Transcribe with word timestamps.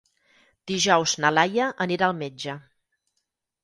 Dijous 0.71 1.15
na 1.25 1.33
Laia 1.37 1.69
anirà 1.87 2.11
al 2.11 2.19
metge. 2.25 2.61